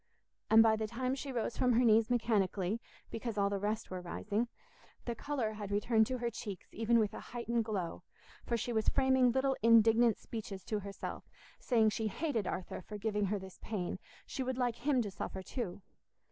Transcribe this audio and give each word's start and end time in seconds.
And 0.49 0.63
by 0.63 0.75
the 0.75 0.87
time 0.87 1.13
she 1.13 1.31
rose 1.31 1.57
from 1.57 1.73
her 1.73 1.85
knees 1.85 2.09
mechanically, 2.09 2.81
because 3.11 3.37
all 3.37 3.51
the 3.51 3.59
rest 3.59 3.91
were 3.91 4.01
rising, 4.01 4.47
the 5.05 5.13
colour 5.13 5.51
had 5.53 5.69
returned 5.69 6.07
to 6.07 6.17
her 6.17 6.31
cheeks 6.31 6.65
even 6.73 6.97
with 6.97 7.13
a 7.13 7.19
heightened 7.19 7.65
glow, 7.65 8.01
for 8.43 8.57
she 8.57 8.73
was 8.73 8.89
framing 8.89 9.31
little 9.31 9.55
indignant 9.61 10.17
speeches 10.17 10.63
to 10.65 10.79
herself, 10.79 11.25
saying 11.59 11.91
she 11.91 12.07
hated 12.07 12.47
Arthur 12.47 12.81
for 12.81 12.97
giving 12.97 13.25
her 13.25 13.37
this 13.37 13.59
pain—she 13.61 14.41
would 14.41 14.57
like 14.57 14.77
him 14.77 15.03
to 15.03 15.11
suffer 15.11 15.43
too. 15.43 15.83